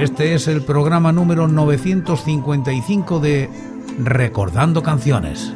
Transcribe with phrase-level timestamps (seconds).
[0.00, 3.50] Este es el programa número 955 de
[3.98, 5.52] Recordando Canciones.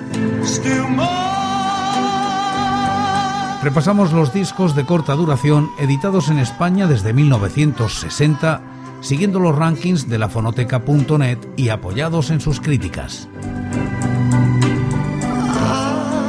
[3.62, 8.60] Repasamos los discos de corta duración editados en España desde 1960,
[9.00, 13.30] siguiendo los rankings de la fonoteca.net y apoyados en sus críticas.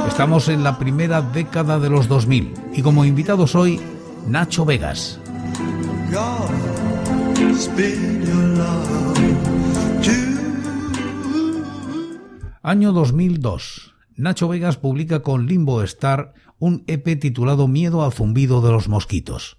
[0.08, 3.82] Estamos en la primera década de los 2000 y como invitados hoy,
[4.26, 5.20] Nacho Vegas.
[12.62, 13.96] Año 2002.
[14.18, 19.58] Nacho Vegas publica con Limbo Star un EP titulado Miedo al zumbido de los mosquitos.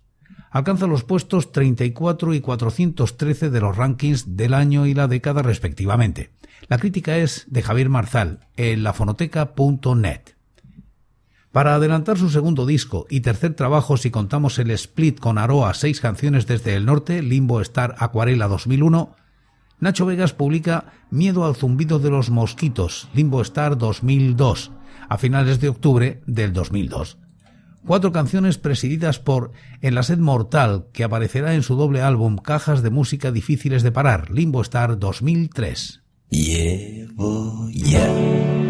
[0.51, 6.33] Alcanza los puestos 34 y 413 de los rankings del año y la década respectivamente.
[6.69, 10.36] La crítica es de Javier Marzal en lafonoteca.net.
[11.57, 16.03] Para adelantar su segundo disco y tercer trabajo si contamos el split con Aroa seis
[16.03, 19.17] canciones desde el norte, Limbo Star Acuarela 2001,
[19.81, 24.71] Nacho Vegas publica Miedo al zumbido de los mosquitos, Limbo Star 2002,
[25.09, 27.17] a finales de octubre del 2002.
[27.87, 32.83] Cuatro canciones presididas por En la sed mortal, que aparecerá en su doble álbum Cajas
[32.83, 36.03] de música difíciles de parar, Limbo Star 2003.
[36.29, 38.66] Llevo ya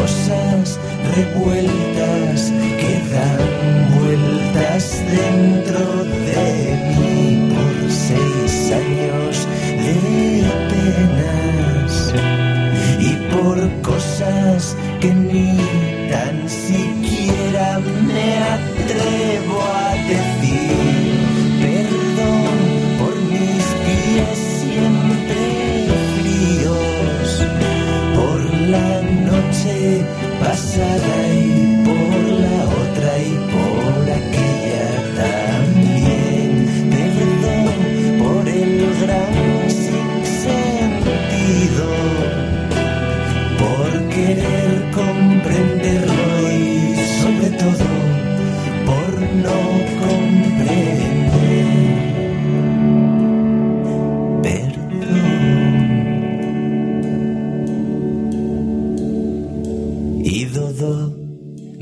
[0.00, 0.80] cosas
[1.14, 3.48] revueltas que dan
[3.98, 5.80] vueltas dentro
[6.26, 6.44] de
[6.96, 9.46] mí por seis años
[9.84, 9.96] de
[10.70, 12.14] penas
[12.98, 15.58] y por cosas que ni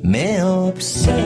[0.02, 1.17] meu, minha.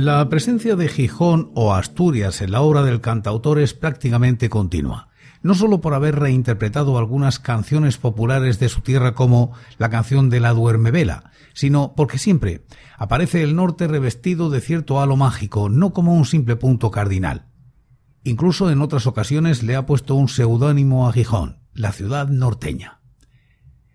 [0.04, 5.10] La presencia de Gijón o Asturias en la obra del cantautor es prácticamente continua,
[5.42, 10.40] no solo por haber reinterpretado algunas canciones populares de su tierra como la canción de
[10.40, 12.66] la Duermevela, sino porque siempre
[12.98, 17.46] aparece el norte revestido de cierto halo mágico, no como un simple punto cardinal.
[18.24, 23.02] Incluso en otras ocasiones le ha puesto un seudónimo a Gijón, la ciudad norteña.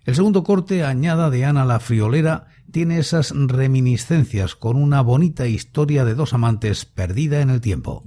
[0.06, 6.06] El segundo corte, Añada de Ana la Friolera, tiene esas reminiscencias con una bonita historia
[6.06, 8.04] de dos amantes perdida en el tiempo.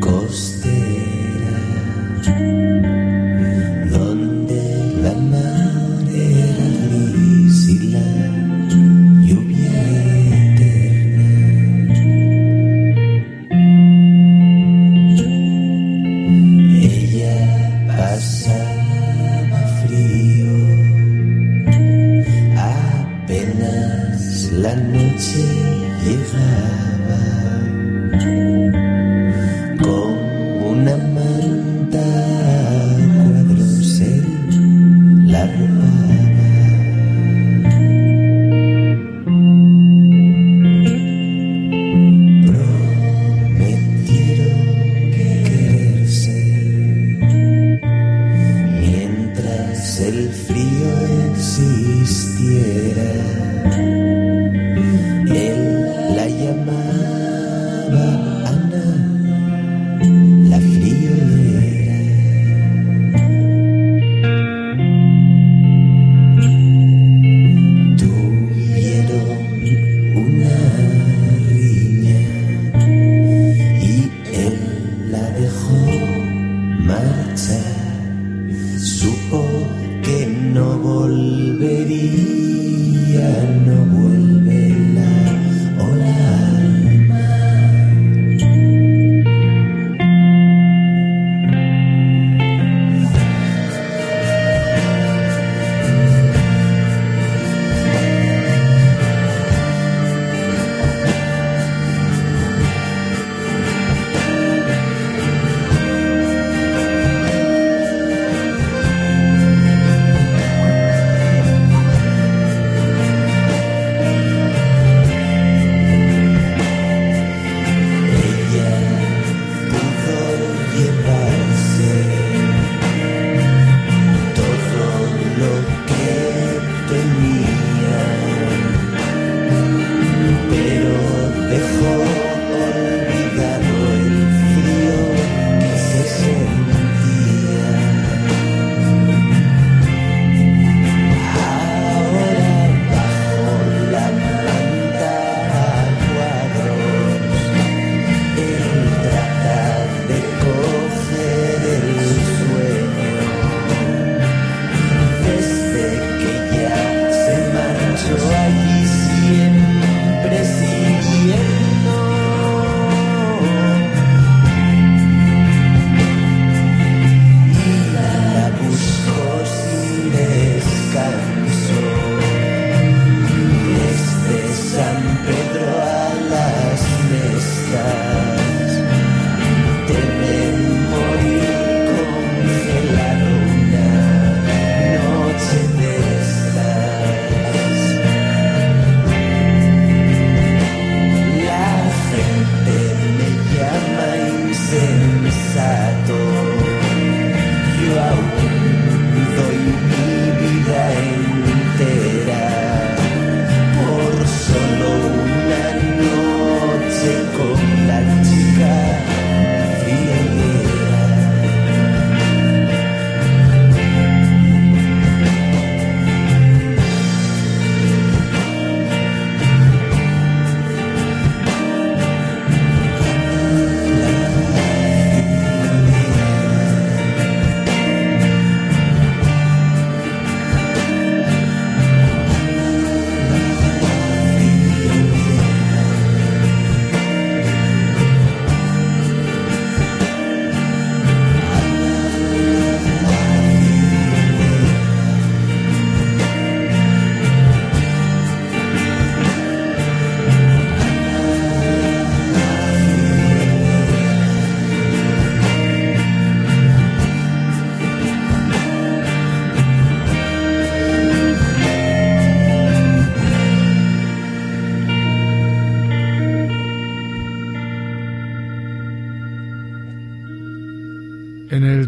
[0.00, 1.58] Costera,
[3.90, 5.51] donde la mar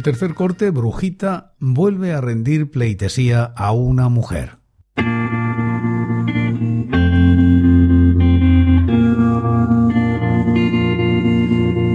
[0.05, 4.59] tercer corte, Brujita vuelve a rendir pleitesía a una mujer.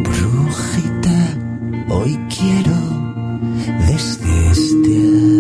[0.03, 1.19] Brujita,
[1.89, 2.75] hoy quiero
[3.87, 5.38] desde este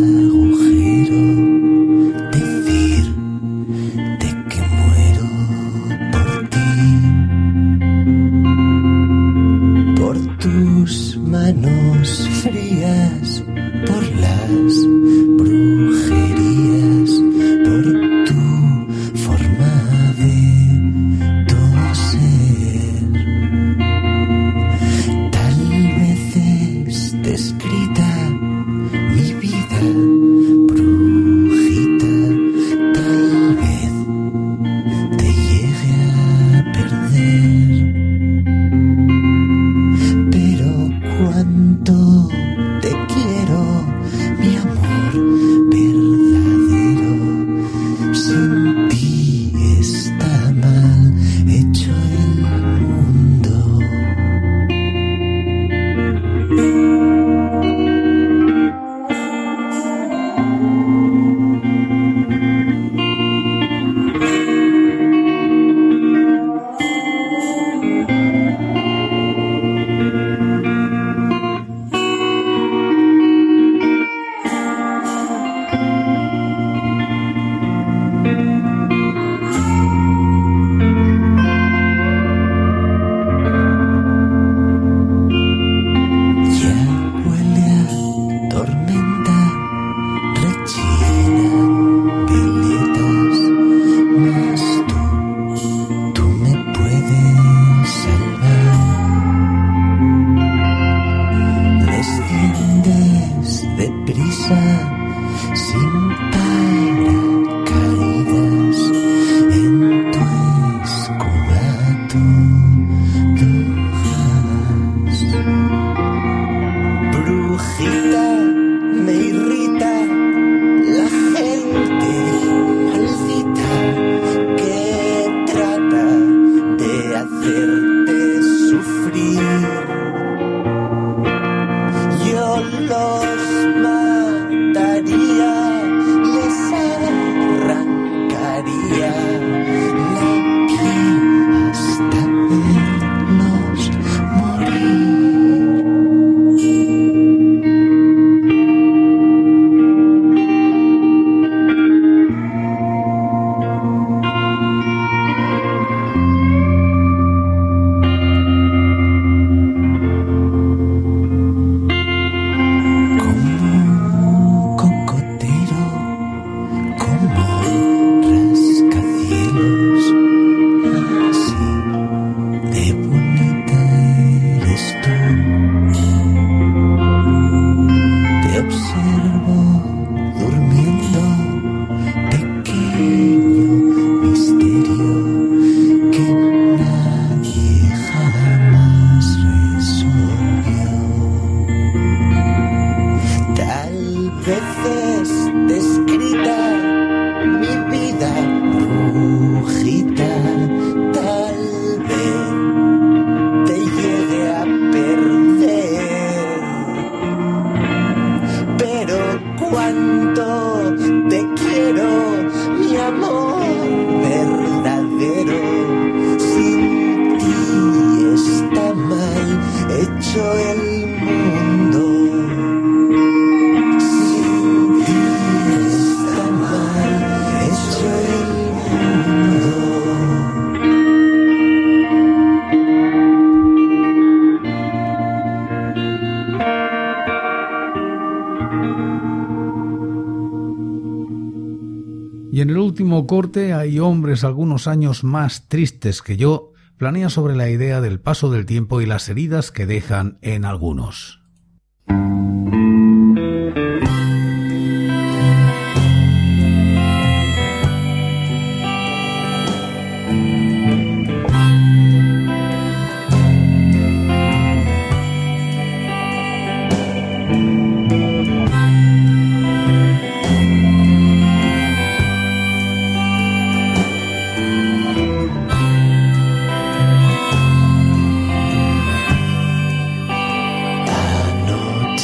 [243.29, 248.49] corte hay hombres algunos años más tristes que yo, planea sobre la idea del paso
[248.49, 251.38] del tiempo y las heridas que dejan en algunos.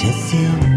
[0.06, 0.75] with you.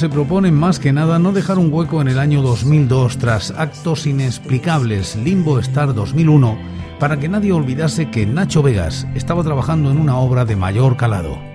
[0.00, 4.06] Se propone más que nada no dejar un hueco en el año 2002 tras actos
[4.06, 6.56] inexplicables Limbo Star 2001
[6.98, 11.49] para que nadie olvidase que Nacho Vegas estaba trabajando en una obra de mayor calado.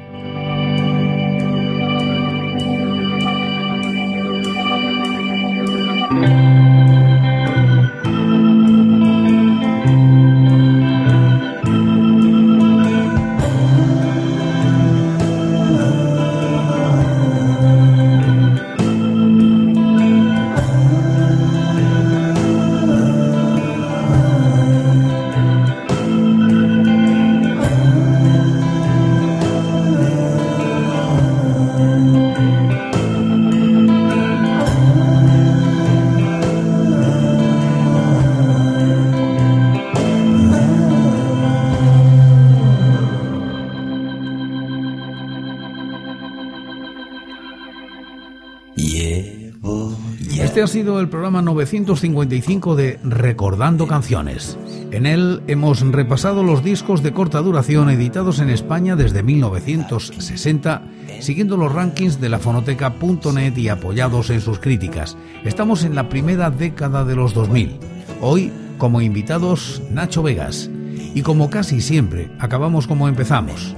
[50.56, 54.58] Este ha sido el programa 955 de Recordando Canciones.
[54.92, 60.84] En él hemos repasado los discos de corta duración editados en España desde 1960,
[61.20, 65.18] siguiendo los rankings de la fonoteca.net y apoyados en sus críticas.
[65.44, 67.80] Estamos en la primera década de los 2000.
[68.22, 70.70] Hoy, como invitados, Nacho Vegas.
[71.14, 73.76] Y como casi siempre, acabamos como empezamos.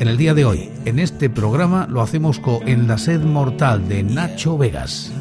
[0.00, 3.88] En el día de hoy, en este programa, lo hacemos con En la sed mortal
[3.88, 5.12] de Nacho Vegas.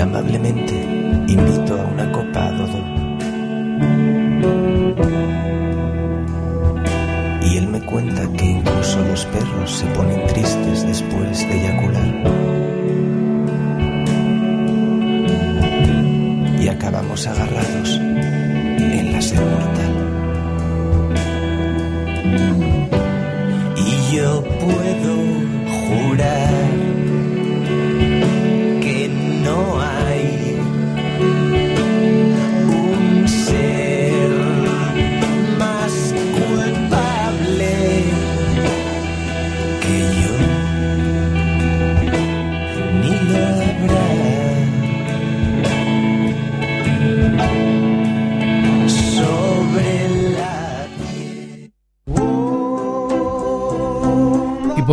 [0.00, 0.74] amablemente
[1.28, 2.82] invito a una copa a Dodo.
[7.42, 12.14] Y él me cuenta que incluso los perros se ponen tristes después de eyacular.
[16.60, 19.87] Y acabamos agarrados en la ser.